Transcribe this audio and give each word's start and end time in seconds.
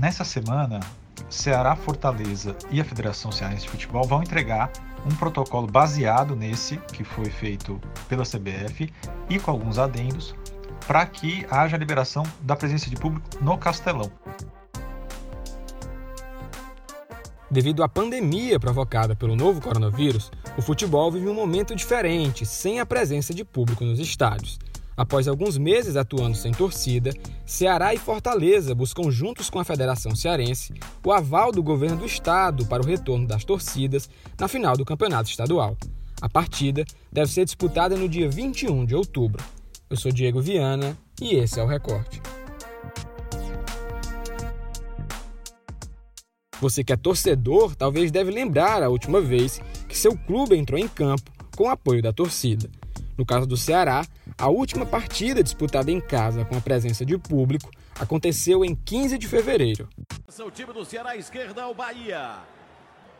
Nessa 0.00 0.22
semana, 0.22 0.78
Ceará, 1.28 1.74
Fortaleza 1.74 2.56
e 2.70 2.80
a 2.80 2.84
Federação 2.84 3.32
Cearense 3.32 3.64
de 3.64 3.70
Futebol 3.70 4.06
vão 4.06 4.22
entregar 4.22 4.70
um 5.04 5.12
protocolo 5.16 5.66
baseado 5.66 6.36
nesse 6.36 6.76
que 6.76 7.02
foi 7.02 7.28
feito 7.28 7.80
pela 8.08 8.22
CBF 8.22 8.92
e 9.28 9.40
com 9.40 9.50
alguns 9.50 9.76
adendos 9.76 10.36
para 10.86 11.04
que 11.04 11.44
haja 11.50 11.76
liberação 11.76 12.22
da 12.42 12.54
presença 12.54 12.88
de 12.88 12.94
público 12.94 13.28
no 13.40 13.58
Castelão. 13.58 14.10
Devido 17.50 17.82
à 17.82 17.88
pandemia 17.88 18.60
provocada 18.60 19.16
pelo 19.16 19.34
novo 19.34 19.60
coronavírus, 19.60 20.30
o 20.56 20.62
futebol 20.62 21.10
vive 21.10 21.28
um 21.28 21.34
momento 21.34 21.74
diferente, 21.74 22.46
sem 22.46 22.78
a 22.78 22.86
presença 22.86 23.34
de 23.34 23.44
público 23.44 23.84
nos 23.84 23.98
estádios. 23.98 24.58
Após 24.98 25.28
alguns 25.28 25.56
meses 25.56 25.94
atuando 25.94 26.36
sem 26.36 26.50
torcida, 26.50 27.12
Ceará 27.46 27.94
e 27.94 27.98
Fortaleza 27.98 28.74
buscam, 28.74 29.12
juntos 29.12 29.48
com 29.48 29.60
a 29.60 29.64
Federação 29.64 30.12
Cearense, 30.16 30.74
o 31.06 31.12
aval 31.12 31.52
do 31.52 31.62
governo 31.62 31.98
do 31.98 32.04
estado 32.04 32.66
para 32.66 32.82
o 32.82 32.84
retorno 32.84 33.24
das 33.24 33.44
torcidas 33.44 34.10
na 34.36 34.48
final 34.48 34.76
do 34.76 34.84
campeonato 34.84 35.30
estadual. 35.30 35.76
A 36.20 36.28
partida 36.28 36.84
deve 37.12 37.30
ser 37.30 37.44
disputada 37.44 37.96
no 37.96 38.08
dia 38.08 38.28
21 38.28 38.84
de 38.84 38.96
outubro. 38.96 39.40
Eu 39.88 39.96
sou 39.96 40.10
Diego 40.10 40.42
Viana 40.42 40.98
e 41.22 41.36
esse 41.36 41.60
é 41.60 41.62
o 41.62 41.68
Recorte. 41.68 42.20
Você 46.60 46.82
que 46.82 46.92
é 46.92 46.96
torcedor 46.96 47.76
talvez 47.76 48.10
deve 48.10 48.32
lembrar 48.32 48.82
a 48.82 48.88
última 48.88 49.20
vez 49.20 49.60
que 49.88 49.96
seu 49.96 50.18
clube 50.18 50.56
entrou 50.56 50.76
em 50.76 50.88
campo 50.88 51.30
com 51.56 51.68
o 51.68 51.70
apoio 51.70 52.02
da 52.02 52.12
torcida. 52.12 52.68
No 53.16 53.24
caso 53.24 53.46
do 53.46 53.56
Ceará, 53.56 54.04
a 54.38 54.48
última 54.48 54.86
partida 54.86 55.42
disputada 55.42 55.90
em 55.90 56.00
casa 56.00 56.44
com 56.44 56.56
a 56.56 56.60
presença 56.60 57.04
de 57.04 57.18
público 57.18 57.70
aconteceu 57.98 58.64
em 58.64 58.74
15 58.74 59.18
de 59.18 59.26
fevereiro. 59.26 59.88
O 60.38 60.50
time 60.50 60.72
do 60.72 60.84
Ceará 60.84 61.16
esquerda, 61.16 61.66
o 61.66 61.74
Bahia. 61.74 62.36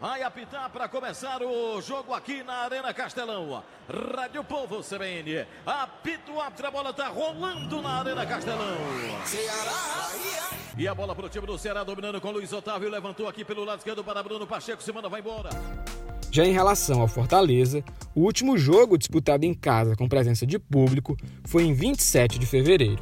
Vai 0.00 0.22
apitar 0.22 0.70
para 0.70 0.86
começar 0.86 1.42
o 1.42 1.80
jogo 1.82 2.14
aqui 2.14 2.44
na 2.44 2.58
Arena 2.58 2.94
Castelão. 2.94 3.64
Rádio 3.88 4.44
Povo 4.44 4.80
CBN. 4.80 5.44
Apito 5.66 6.34
o 6.34 6.40
árbitro, 6.40 6.68
a 6.68 6.70
bola 6.70 6.90
está 6.90 7.08
rolando 7.08 7.82
na 7.82 7.98
Arena 7.98 8.24
Castelão. 8.24 8.76
Ceará, 9.24 9.72
Bahia. 9.96 10.58
E 10.78 10.86
a 10.86 10.94
bola 10.94 11.16
para 11.16 11.26
o 11.26 11.28
time 11.28 11.48
do 11.48 11.58
Ceará 11.58 11.82
dominando 11.82 12.20
com 12.20 12.30
Luiz 12.30 12.52
Otávio. 12.52 12.88
Levantou 12.88 13.26
aqui 13.26 13.44
pelo 13.44 13.64
lado 13.64 13.78
esquerdo 13.78 14.04
para 14.04 14.22
Bruno 14.22 14.46
Pacheco. 14.46 14.80
Semana 14.80 15.08
vai 15.08 15.18
embora. 15.18 15.50
Já 16.30 16.44
em 16.44 16.52
relação 16.52 17.00
ao 17.00 17.08
Fortaleza, 17.08 17.82
o 18.14 18.20
último 18.20 18.58
jogo 18.58 18.98
disputado 18.98 19.44
em 19.44 19.54
casa 19.54 19.96
com 19.96 20.08
presença 20.08 20.46
de 20.46 20.58
público 20.58 21.16
foi 21.44 21.64
em 21.64 21.72
27 21.72 22.38
de 22.38 22.46
fevereiro. 22.46 22.98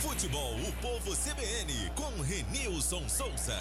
Futebol, 0.00 0.56
o 0.56 0.72
povo 0.82 1.16
CBN 1.16 1.90
com 1.94 2.20
Renilson 2.22 3.08
Souza. 3.08 3.56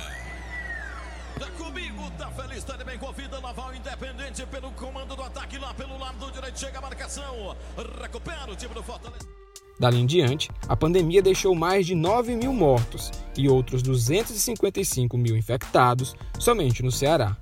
Tá 1.40 1.52
comigo, 1.52 2.10
tá 2.18 2.32
feliz, 2.32 2.64
tá 2.64 2.78
bem 2.78 2.98
com 2.98 3.10
a 3.10 3.12
vida. 3.12 3.40
Naval 3.42 3.76
Independente 3.76 4.46
pelo 4.48 4.72
comando 4.72 5.16
do 5.16 5.22
ataque 5.22 5.58
lá 5.58 5.74
pelo 5.74 5.98
lado 6.00 6.32
direito. 6.32 6.58
Chega 6.58 6.80
a 6.80 6.82
marcação. 6.82 7.56
Recupera 8.02 8.52
o 8.52 8.56
time 8.56 8.74
do 8.74 8.82
Fortaleza. 8.82 9.45
Dali 9.80 10.00
em 10.00 10.06
diante, 10.06 10.50
a 10.68 10.76
pandemia 10.76 11.22
deixou 11.22 11.54
mais 11.54 11.86
de 11.86 11.96
9 11.96 12.36
mil 12.36 12.54
mortos 12.54 13.12
e 13.38 13.50
outros 13.50 13.82
255 13.82 15.18
mil 15.18 15.36
infectados 15.36 16.16
somente 16.40 16.82
no 16.82 16.92
Ceará. 16.92 17.36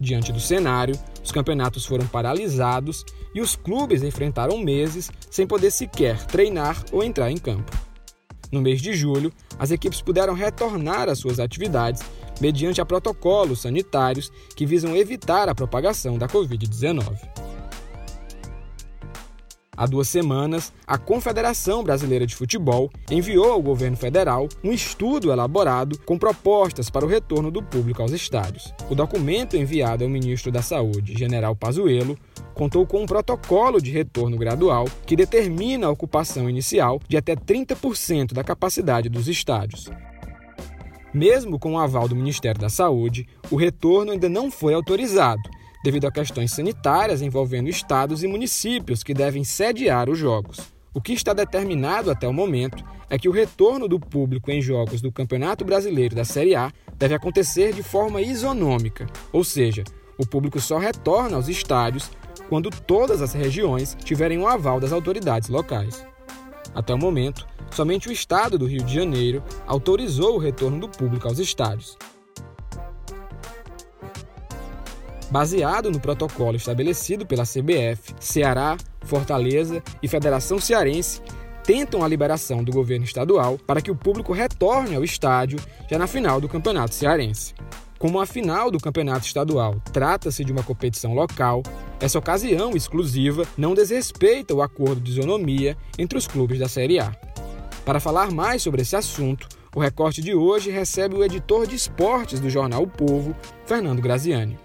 Diante 0.00 0.32
do 0.32 0.40
cenário, 0.40 0.98
os 1.22 1.32
campeonatos 1.32 1.84
foram 1.84 2.06
paralisados 2.06 3.04
e 3.34 3.40
os 3.40 3.56
clubes 3.56 4.02
enfrentaram 4.02 4.58
meses 4.58 5.10
sem 5.30 5.46
poder 5.46 5.70
sequer 5.70 6.24
treinar 6.26 6.82
ou 6.92 7.02
entrar 7.02 7.30
em 7.30 7.36
campo. 7.36 7.76
No 8.50 8.62
mês 8.62 8.80
de 8.80 8.94
julho, 8.94 9.32
as 9.58 9.70
equipes 9.70 10.00
puderam 10.00 10.32
retornar 10.32 11.08
às 11.08 11.18
suas 11.18 11.40
atividades 11.40 12.02
mediante 12.40 12.80
a 12.80 12.86
protocolos 12.86 13.62
sanitários 13.62 14.30
que 14.54 14.64
visam 14.64 14.96
evitar 14.96 15.48
a 15.48 15.54
propagação 15.54 16.16
da 16.16 16.28
Covid-19. 16.28 17.43
Há 19.76 19.86
duas 19.86 20.08
semanas, 20.08 20.72
a 20.86 20.96
Confederação 20.96 21.82
Brasileira 21.82 22.26
de 22.26 22.36
Futebol 22.36 22.90
enviou 23.10 23.50
ao 23.50 23.60
governo 23.60 23.96
federal 23.96 24.48
um 24.62 24.72
estudo 24.72 25.32
elaborado 25.32 25.98
com 25.98 26.16
propostas 26.16 26.88
para 26.88 27.04
o 27.04 27.08
retorno 27.08 27.50
do 27.50 27.60
público 27.60 28.00
aos 28.00 28.12
estádios. 28.12 28.72
O 28.88 28.94
documento 28.94 29.56
enviado 29.56 30.04
ao 30.04 30.10
ministro 30.10 30.52
da 30.52 30.62
Saúde, 30.62 31.18
General 31.18 31.56
Pazuello, 31.56 32.16
contou 32.54 32.86
com 32.86 33.02
um 33.02 33.06
protocolo 33.06 33.80
de 33.80 33.90
retorno 33.90 34.38
gradual 34.38 34.86
que 35.04 35.16
determina 35.16 35.88
a 35.88 35.90
ocupação 35.90 36.48
inicial 36.48 37.00
de 37.08 37.16
até 37.16 37.34
30% 37.34 38.32
da 38.32 38.44
capacidade 38.44 39.08
dos 39.08 39.26
estádios. 39.26 39.90
Mesmo 41.12 41.58
com 41.58 41.74
o 41.74 41.78
aval 41.78 42.08
do 42.08 42.16
Ministério 42.16 42.60
da 42.60 42.68
Saúde, 42.68 43.26
o 43.50 43.56
retorno 43.56 44.12
ainda 44.12 44.28
não 44.28 44.50
foi 44.50 44.72
autorizado 44.74 45.42
devido 45.84 46.06
a 46.06 46.10
questões 46.10 46.50
sanitárias 46.50 47.20
envolvendo 47.20 47.68
estados 47.68 48.24
e 48.24 48.26
municípios 48.26 49.02
que 49.02 49.12
devem 49.12 49.44
sediar 49.44 50.08
os 50.08 50.18
jogos. 50.18 50.56
O 50.94 51.00
que 51.00 51.12
está 51.12 51.34
determinado 51.34 52.10
até 52.10 52.26
o 52.26 52.32
momento 52.32 52.82
é 53.10 53.18
que 53.18 53.28
o 53.28 53.32
retorno 53.32 53.86
do 53.86 54.00
público 54.00 54.50
em 54.50 54.62
jogos 54.62 55.02
do 55.02 55.12
Campeonato 55.12 55.62
Brasileiro 55.62 56.16
da 56.16 56.24
Série 56.24 56.54
A 56.54 56.72
deve 56.96 57.14
acontecer 57.14 57.74
de 57.74 57.82
forma 57.82 58.22
isonômica, 58.22 59.06
ou 59.30 59.44
seja, 59.44 59.84
o 60.16 60.26
público 60.26 60.58
só 60.58 60.78
retorna 60.78 61.36
aos 61.36 61.48
estádios 61.48 62.10
quando 62.48 62.70
todas 62.70 63.20
as 63.20 63.34
regiões 63.34 63.94
tiverem 64.02 64.38
o 64.38 64.48
aval 64.48 64.80
das 64.80 64.90
autoridades 64.90 65.50
locais. 65.50 66.02
Até 66.74 66.94
o 66.94 66.98
momento, 66.98 67.46
somente 67.70 68.08
o 68.08 68.12
estado 68.12 68.56
do 68.56 68.64
Rio 68.64 68.82
de 68.82 68.94
Janeiro 68.94 69.42
autorizou 69.66 70.36
o 70.36 70.38
retorno 70.38 70.80
do 70.80 70.88
público 70.88 71.28
aos 71.28 71.38
estádios. 71.38 71.98
Baseado 75.34 75.90
no 75.90 75.98
protocolo 75.98 76.56
estabelecido 76.56 77.26
pela 77.26 77.42
CBF, 77.42 78.14
Ceará, 78.20 78.76
Fortaleza 79.02 79.82
e 80.00 80.06
Federação 80.06 80.60
Cearense 80.60 81.20
tentam 81.64 82.04
a 82.04 82.06
liberação 82.08 82.62
do 82.62 82.70
governo 82.70 83.04
estadual 83.04 83.58
para 83.66 83.82
que 83.82 83.90
o 83.90 83.96
público 83.96 84.32
retorne 84.32 84.94
ao 84.94 85.02
estádio 85.02 85.58
já 85.90 85.98
na 85.98 86.06
final 86.06 86.40
do 86.40 86.48
Campeonato 86.48 86.94
Cearense. 86.94 87.52
Como 87.98 88.20
a 88.20 88.26
final 88.26 88.70
do 88.70 88.78
Campeonato 88.78 89.26
Estadual 89.26 89.82
trata-se 89.92 90.44
de 90.44 90.52
uma 90.52 90.62
competição 90.62 91.14
local, 91.14 91.64
essa 91.98 92.16
ocasião 92.16 92.76
exclusiva 92.76 93.44
não 93.58 93.74
desrespeita 93.74 94.54
o 94.54 94.62
acordo 94.62 95.00
de 95.00 95.10
isonomia 95.10 95.76
entre 95.98 96.16
os 96.16 96.28
clubes 96.28 96.60
da 96.60 96.68
Série 96.68 97.00
A. 97.00 97.10
Para 97.84 97.98
falar 97.98 98.30
mais 98.30 98.62
sobre 98.62 98.82
esse 98.82 98.94
assunto, 98.94 99.48
o 99.74 99.80
recorte 99.80 100.22
de 100.22 100.32
hoje 100.32 100.70
recebe 100.70 101.16
o 101.16 101.24
editor 101.24 101.66
de 101.66 101.74
esportes 101.74 102.38
do 102.38 102.48
jornal 102.48 102.84
O 102.84 102.86
Povo, 102.86 103.34
Fernando 103.66 104.00
Graziani. 104.00 104.63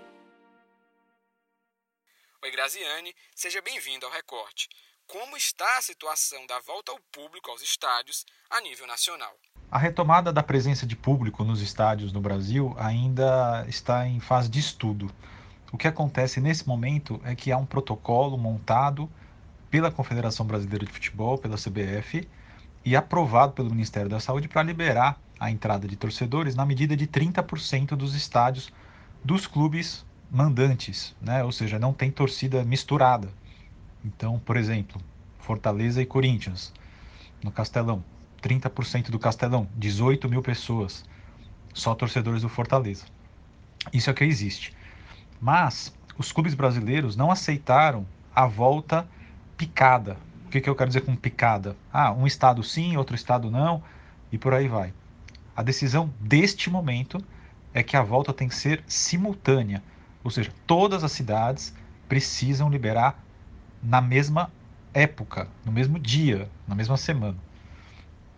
Oi, 2.49 2.55
Graziani, 2.55 3.13
seja 3.35 3.61
bem-vindo 3.61 4.07
ao 4.07 4.11
Recorte. 4.11 4.67
Como 5.05 5.37
está 5.37 5.77
a 5.77 5.83
situação 5.83 6.47
da 6.47 6.59
volta 6.61 6.91
ao 6.91 6.97
público 7.11 7.51
aos 7.51 7.61
estádios 7.61 8.25
a 8.49 8.59
nível 8.59 8.87
nacional? 8.87 9.31
A 9.69 9.77
retomada 9.77 10.33
da 10.33 10.41
presença 10.41 10.83
de 10.83 10.95
público 10.95 11.43
nos 11.43 11.61
estádios 11.61 12.11
no 12.11 12.19
Brasil 12.19 12.75
ainda 12.79 13.63
está 13.67 14.07
em 14.07 14.19
fase 14.19 14.49
de 14.49 14.59
estudo. 14.59 15.13
O 15.71 15.77
que 15.77 15.87
acontece 15.87 16.41
nesse 16.41 16.67
momento 16.67 17.21
é 17.23 17.35
que 17.35 17.51
há 17.51 17.57
um 17.57 17.67
protocolo 17.67 18.35
montado 18.35 19.07
pela 19.69 19.91
Confederação 19.91 20.43
Brasileira 20.43 20.87
de 20.87 20.91
Futebol, 20.91 21.37
pela 21.37 21.55
CBF, 21.55 22.27
e 22.83 22.95
aprovado 22.95 23.53
pelo 23.53 23.69
Ministério 23.69 24.09
da 24.09 24.19
Saúde 24.19 24.47
para 24.47 24.63
liberar 24.63 25.21
a 25.39 25.51
entrada 25.51 25.87
de 25.87 25.95
torcedores 25.95 26.55
na 26.55 26.65
medida 26.65 26.97
de 26.97 27.05
30% 27.05 27.89
dos 27.89 28.15
estádios 28.15 28.71
dos 29.23 29.45
clubes 29.45 30.03
mandantes, 30.29 31.15
né? 31.21 31.43
ou 31.43 31.51
seja, 31.51 31.79
não 31.79 31.93
tem 31.93 32.11
torcida 32.11 32.63
misturada. 32.63 33.29
Então, 34.03 34.39
por 34.39 34.55
exemplo, 34.55 35.01
Fortaleza 35.39 36.01
e 36.01 36.05
Corinthians, 36.05 36.71
no 37.43 37.51
Castelão, 37.51 38.03
30% 38.41 39.09
do 39.09 39.19
Castelão, 39.19 39.67
18 39.75 40.29
mil 40.29 40.41
pessoas, 40.41 41.03
só 41.73 41.95
torcedores 41.95 42.41
do 42.41 42.49
Fortaleza. 42.49 43.05
Isso 43.91 44.09
é 44.09 44.13
o 44.13 44.15
que 44.15 44.23
existe. 44.23 44.73
Mas 45.41 45.93
os 46.17 46.31
clubes 46.31 46.53
brasileiros 46.53 47.15
não 47.15 47.31
aceitaram 47.31 48.05
a 48.35 48.45
volta 48.45 49.07
picada. 49.57 50.17
O 50.45 50.49
que, 50.49 50.61
que 50.61 50.69
eu 50.69 50.75
quero 50.75 50.89
dizer 50.89 51.01
com 51.01 51.15
picada? 51.15 51.75
Ah, 51.91 52.11
um 52.11 52.27
estado 52.27 52.63
sim, 52.63 52.97
outro 52.97 53.15
estado 53.15 53.49
não, 53.49 53.83
e 54.31 54.37
por 54.37 54.53
aí 54.53 54.67
vai. 54.67 54.93
A 55.55 55.63
decisão 55.63 56.13
deste 56.19 56.69
momento 56.69 57.23
é 57.73 57.83
que 57.83 57.97
a 57.97 58.01
volta 58.01 58.33
tem 58.33 58.47
que 58.47 58.55
ser 58.55 58.83
simultânea 58.87 59.83
ou 60.29 60.31
seja, 60.31 60.53
todas 60.67 61.03
as 61.03 61.11
cidades 61.11 61.73
precisam 62.07 62.69
liberar 62.69 63.19
na 63.81 63.99
mesma 63.99 64.51
época, 64.93 65.49
no 65.65 65.71
mesmo 65.71 65.97
dia, 65.97 66.47
na 66.67 66.75
mesma 66.75 66.97
semana. 66.97 67.37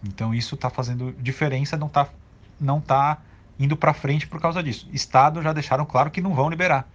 Então 0.02 0.34
isso 0.34 0.56
está 0.56 0.70
fazendo 0.70 1.12
diferença, 1.14 1.76
não 1.76 1.88
está 1.88 2.10
não 2.58 2.80
tá 2.80 3.22
indo 3.60 3.76
para 3.76 3.94
frente 3.94 4.26
por 4.26 4.40
causa 4.40 4.64
disso. 4.64 4.88
Estados 4.94 5.44
já 5.44 5.52
deixaram 5.52 5.86
claro 5.86 6.10
que 6.10 6.22
não 6.22 6.34
vão 6.34 6.50
liberar, 6.50 6.88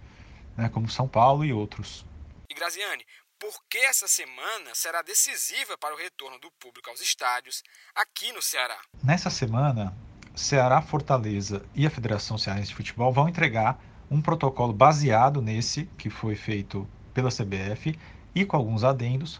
né, 0.55 0.67
como 0.67 0.89
São 0.89 1.07
Paulo 1.07 1.45
e 1.45 1.53
outros. 1.53 2.03
E 2.49 2.55
Graziani, 2.55 3.05
por 3.37 3.53
que 3.69 3.77
essa 3.77 4.07
semana 4.07 4.73
será 4.73 5.03
decisiva 5.03 5.77
para 5.77 5.93
o 5.93 5.97
retorno 5.97 6.39
do 6.39 6.49
público 6.59 6.89
aos 6.89 7.01
estádios 7.01 7.61
aqui 7.93 8.31
no 8.31 8.41
Ceará. 8.41 8.79
Nessa 9.03 9.29
semana, 9.29 9.95
Ceará, 10.35 10.81
Fortaleza 10.81 11.63
e 11.75 11.85
a 11.85 11.89
Federação 11.89 12.35
Cearense 12.37 12.69
de 12.69 12.75
Futebol 12.75 13.13
vão 13.13 13.29
entregar 13.29 13.79
um 14.09 14.21
protocolo 14.21 14.73
baseado 14.73 15.41
nesse 15.41 15.89
que 15.97 16.09
foi 16.09 16.35
feito 16.35 16.87
pela 17.13 17.29
CBF 17.29 17.97
e 18.33 18.45
com 18.45 18.55
alguns 18.55 18.83
adendos 18.83 19.39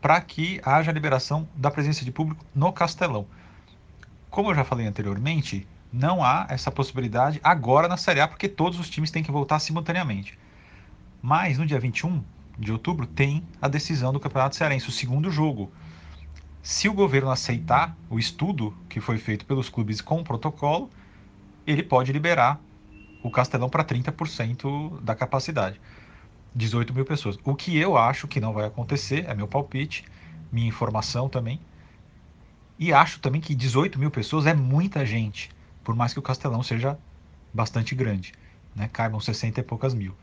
para 0.00 0.20
que 0.20 0.60
haja 0.64 0.92
liberação 0.92 1.48
da 1.54 1.70
presença 1.70 2.04
de 2.04 2.12
público 2.12 2.44
no 2.54 2.72
Castelão. 2.72 3.26
Como 4.30 4.50
eu 4.50 4.54
já 4.54 4.64
falei 4.64 4.86
anteriormente, 4.86 5.66
não 5.92 6.22
há 6.22 6.46
essa 6.48 6.70
possibilidade 6.70 7.40
agora 7.42 7.88
na 7.88 7.96
Série 7.96 8.20
A 8.20 8.28
porque 8.28 8.48
todos 8.48 8.78
os 8.78 8.88
times 8.88 9.10
têm 9.10 9.22
que 9.22 9.32
voltar 9.32 9.58
simultaneamente. 9.58 10.38
Mas 11.22 11.58
no 11.58 11.66
dia 11.66 11.80
21 11.80 12.22
de 12.58 12.72
outubro 12.72 13.06
tem 13.06 13.42
a 13.60 13.68
decisão 13.68 14.12
do 14.12 14.20
Campeonato 14.20 14.56
Cearense, 14.56 14.88
o 14.88 14.92
segundo 14.92 15.30
jogo. 15.30 15.70
Se 16.62 16.88
o 16.88 16.94
governo 16.94 17.30
aceitar 17.30 17.96
o 18.10 18.18
estudo 18.18 18.76
que 18.88 19.00
foi 19.00 19.18
feito 19.18 19.44
pelos 19.44 19.68
clubes 19.68 20.00
com 20.00 20.20
o 20.20 20.24
protocolo, 20.24 20.90
ele 21.66 21.82
pode 21.82 22.12
liberar 22.12 22.60
o 23.26 23.30
Castelão 23.30 23.68
para 23.68 23.84
30% 23.84 25.00
da 25.00 25.14
capacidade. 25.14 25.80
18 26.54 26.94
mil 26.94 27.04
pessoas. 27.04 27.36
O 27.44 27.54
que 27.54 27.76
eu 27.76 27.98
acho 27.98 28.28
que 28.28 28.40
não 28.40 28.52
vai 28.52 28.64
acontecer, 28.64 29.26
é 29.28 29.34
meu 29.34 29.48
palpite, 29.48 30.04
minha 30.50 30.68
informação 30.68 31.28
também. 31.28 31.60
E 32.78 32.92
acho 32.92 33.20
também 33.20 33.40
que 33.40 33.54
18 33.54 33.98
mil 33.98 34.10
pessoas 34.10 34.46
é 34.46 34.54
muita 34.54 35.04
gente, 35.04 35.50
por 35.82 35.94
mais 35.94 36.12
que 36.12 36.18
o 36.18 36.22
Castelão 36.22 36.62
seja 36.62 36.98
bastante 37.52 37.94
grande, 37.94 38.32
né? 38.74 38.88
caibam 38.92 39.18
60 39.18 39.60
e 39.60 39.62
poucas 39.62 39.92
mil. 39.92 40.16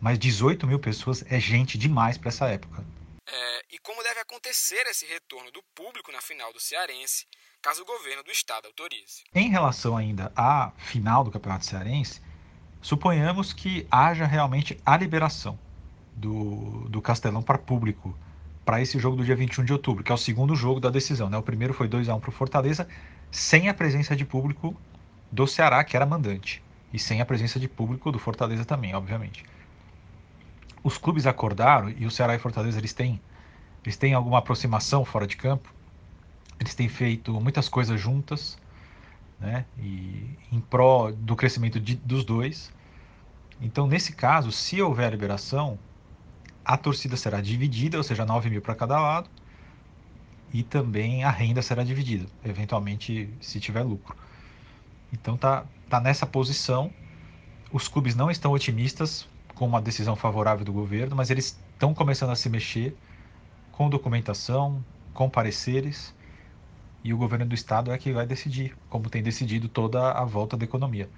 Mas 0.00 0.18
18 0.18 0.66
mil 0.66 0.78
pessoas 0.78 1.24
é 1.30 1.38
gente 1.38 1.76
demais 1.76 2.16
para 2.16 2.28
essa 2.28 2.48
época. 2.48 2.84
É, 3.28 3.60
e 3.72 3.78
como 3.78 4.02
deve 4.02 4.20
acontecer 4.20 4.86
esse 4.86 5.04
retorno 5.06 5.50
do 5.50 5.62
público 5.74 6.12
na 6.12 6.20
final 6.20 6.52
do 6.52 6.60
Cearense, 6.60 7.26
caso 7.60 7.82
o 7.82 7.86
governo 7.86 8.22
do 8.22 8.30
estado 8.30 8.66
autorize? 8.66 9.24
Em 9.34 9.50
relação 9.50 9.96
ainda 9.96 10.32
à 10.36 10.72
final 10.78 11.24
do 11.24 11.30
Campeonato 11.30 11.66
Cearense, 11.66 12.20
suponhamos 12.86 13.52
que 13.52 13.86
haja 13.90 14.26
realmente 14.26 14.78
a 14.86 14.96
liberação 14.96 15.58
do, 16.14 16.88
do 16.88 17.02
Castelão 17.02 17.42
para 17.42 17.58
público 17.58 18.16
para 18.64 18.80
esse 18.80 18.98
jogo 18.98 19.16
do 19.16 19.24
dia 19.24 19.34
21 19.34 19.64
de 19.64 19.72
outubro, 19.72 20.04
que 20.04 20.12
é 20.12 20.14
o 20.14 20.18
segundo 20.18 20.54
jogo 20.54 20.78
da 20.78 20.90
decisão. 20.90 21.28
Né? 21.28 21.36
O 21.36 21.42
primeiro 21.42 21.74
foi 21.74 21.88
2 21.88 22.08
a 22.08 22.14
1 22.14 22.20
para 22.20 22.30
o 22.30 22.32
Fortaleza, 22.32 22.86
sem 23.30 23.68
a 23.68 23.74
presença 23.74 24.14
de 24.14 24.24
público 24.24 24.76
do 25.32 25.46
Ceará, 25.46 25.82
que 25.82 25.96
era 25.96 26.06
mandante, 26.06 26.62
e 26.92 26.98
sem 26.98 27.20
a 27.20 27.26
presença 27.26 27.58
de 27.58 27.68
público 27.68 28.12
do 28.12 28.18
Fortaleza 28.18 28.64
também, 28.64 28.94
obviamente 28.94 29.44
os 30.86 30.96
clubes 30.96 31.26
acordaram 31.26 31.90
e 31.90 32.06
o 32.06 32.10
Ceará 32.12 32.36
e 32.36 32.38
Fortaleza 32.38 32.78
eles 32.78 32.92
têm 32.92 33.20
eles 33.84 33.96
têm 33.96 34.14
alguma 34.14 34.38
aproximação 34.38 35.04
fora 35.04 35.26
de 35.26 35.36
campo. 35.36 35.72
Eles 36.60 36.76
têm 36.76 36.88
feito 36.88 37.40
muitas 37.40 37.68
coisas 37.68 38.00
juntas, 38.00 38.56
né? 39.38 39.64
E 39.78 40.36
em 40.50 40.60
pró 40.60 41.12
do 41.12 41.36
crescimento 41.36 41.78
de, 41.78 41.96
dos 41.96 42.24
dois. 42.24 42.72
Então, 43.60 43.86
nesse 43.86 44.12
caso, 44.12 44.52
se 44.52 44.80
houver 44.80 45.10
liberação, 45.10 45.78
a 46.64 46.76
torcida 46.76 47.16
será 47.16 47.40
dividida, 47.40 47.96
ou 47.96 48.02
seja, 48.02 48.24
9 48.24 48.50
mil 48.50 48.60
para 48.60 48.74
cada 48.74 49.00
lado, 49.00 49.30
e 50.52 50.62
também 50.62 51.24
a 51.24 51.30
renda 51.30 51.62
será 51.62 51.84
dividida, 51.84 52.26
eventualmente 52.44 53.28
se 53.40 53.60
tiver 53.60 53.82
lucro. 53.82 54.16
Então 55.12 55.36
tá, 55.36 55.64
tá 55.88 56.00
nessa 56.00 56.26
posição. 56.26 56.90
Os 57.72 57.88
clubes 57.88 58.14
não 58.14 58.30
estão 58.30 58.52
otimistas 58.52 59.28
com 59.54 59.66
uma 59.66 59.80
decisão 59.80 60.16
favorável 60.16 60.64
do 60.64 60.72
governo, 60.72 61.16
mas 61.16 61.30
eles 61.30 61.58
estão 61.72 61.94
começando 61.94 62.30
a 62.30 62.36
se 62.36 62.48
mexer 62.48 62.96
com 63.72 63.88
documentação, 63.88 64.84
com 65.12 65.28
pareceres, 65.28 66.14
e 67.06 67.14
o 67.14 67.16
governo 67.16 67.46
do 67.46 67.54
estado 67.54 67.92
é 67.92 67.98
que 67.98 68.12
vai 68.12 68.26
decidir, 68.26 68.76
como 68.90 69.08
tem 69.08 69.22
decidido 69.22 69.68
toda 69.68 70.10
a 70.10 70.24
volta 70.24 70.56
da 70.56 70.64
economia. 70.64 71.08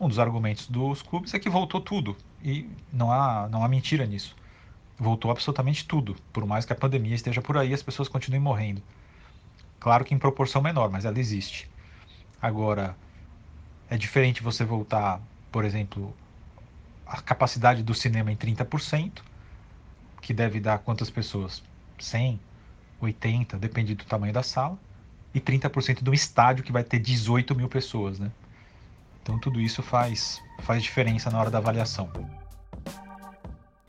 Um 0.00 0.08
dos 0.08 0.18
argumentos 0.18 0.66
dos 0.66 1.02
clubes 1.02 1.32
é 1.32 1.38
que 1.38 1.48
voltou 1.48 1.80
tudo, 1.80 2.16
e 2.42 2.68
não 2.92 3.12
há, 3.12 3.48
não 3.48 3.62
há 3.62 3.68
mentira 3.68 4.04
nisso. 4.06 4.34
Voltou 4.98 5.30
absolutamente 5.30 5.86
tudo, 5.86 6.16
por 6.32 6.44
mais 6.44 6.64
que 6.64 6.72
a 6.72 6.76
pandemia 6.76 7.14
esteja 7.14 7.40
por 7.40 7.56
aí, 7.56 7.72
as 7.72 7.80
pessoas 7.80 8.08
continuem 8.08 8.42
morrendo. 8.42 8.82
Claro 9.78 10.04
que 10.04 10.12
em 10.12 10.18
proporção 10.18 10.60
menor, 10.60 10.90
mas 10.90 11.04
ela 11.04 11.20
existe. 11.20 11.70
Agora, 12.42 12.96
é 13.88 13.96
diferente 13.96 14.42
você 14.42 14.64
voltar, 14.64 15.20
por 15.52 15.64
exemplo, 15.64 16.12
a 17.06 17.22
capacidade 17.22 17.84
do 17.84 17.94
cinema 17.94 18.32
em 18.32 18.36
30%, 18.36 19.22
que 20.20 20.34
deve 20.34 20.58
dar 20.58 20.78
quantas 20.78 21.08
pessoas? 21.08 21.62
100, 22.00 22.40
80, 23.00 23.58
depende 23.58 23.94
do 23.94 24.04
tamanho 24.04 24.32
da 24.32 24.42
sala, 24.42 24.76
e 25.34 25.40
30% 25.40 26.02
do 26.02 26.12
estádio, 26.12 26.64
que 26.64 26.72
vai 26.72 26.82
ter 26.82 26.98
18 26.98 27.54
mil 27.54 27.68
pessoas, 27.68 28.18
né? 28.18 28.30
Então 29.22 29.38
tudo 29.38 29.60
isso 29.60 29.82
faz, 29.82 30.42
faz 30.62 30.82
diferença 30.82 31.30
na 31.30 31.38
hora 31.38 31.50
da 31.50 31.58
avaliação. 31.58 32.10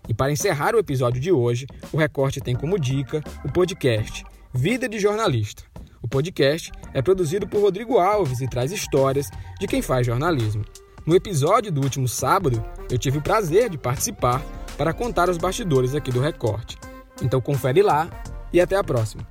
E 0.07 0.13
para 0.13 0.31
encerrar 0.31 0.75
o 0.75 0.79
episódio 0.79 1.21
de 1.21 1.31
hoje, 1.31 1.65
o 1.91 1.97
Recorte 1.97 2.41
tem 2.41 2.55
como 2.55 2.79
dica 2.79 3.23
o 3.45 3.51
podcast 3.51 4.25
Vida 4.53 4.89
de 4.89 4.99
Jornalista. 4.99 5.63
O 6.01 6.07
podcast 6.07 6.71
é 6.93 7.01
produzido 7.01 7.47
por 7.47 7.61
Rodrigo 7.61 7.97
Alves 7.97 8.41
e 8.41 8.47
traz 8.47 8.71
histórias 8.71 9.29
de 9.59 9.67
quem 9.67 9.81
faz 9.81 10.05
jornalismo. 10.05 10.65
No 11.05 11.15
episódio 11.15 11.71
do 11.71 11.81
último 11.81 12.07
sábado, 12.07 12.63
eu 12.89 12.97
tive 12.97 13.19
o 13.19 13.21
prazer 13.21 13.69
de 13.69 13.77
participar 13.77 14.41
para 14.77 14.93
contar 14.93 15.29
os 15.29 15.37
bastidores 15.37 15.95
aqui 15.95 16.11
do 16.11 16.19
Recorte. 16.19 16.77
Então 17.21 17.39
confere 17.39 17.81
lá 17.81 18.09
e 18.51 18.59
até 18.59 18.75
a 18.75 18.83
próxima. 18.83 19.25